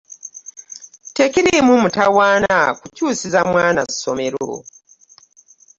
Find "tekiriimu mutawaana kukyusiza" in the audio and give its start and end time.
1.15-3.39